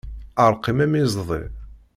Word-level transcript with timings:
Ṛqiq 0.51 0.65
am 0.83 0.91
iẓḍi. 1.01 1.43